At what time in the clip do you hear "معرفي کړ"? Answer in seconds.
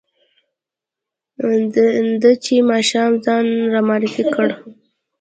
3.87-4.47